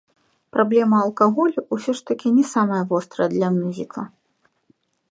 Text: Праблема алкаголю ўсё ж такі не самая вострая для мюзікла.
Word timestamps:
Праблема 0.55 1.01
алкаголю 1.07 1.59
ўсё 1.77 1.91
ж 2.01 2.03
такі 2.09 2.27
не 2.39 2.45
самая 2.53 2.81
вострая 2.95 3.29
для 3.37 3.47
мюзікла. 3.61 4.03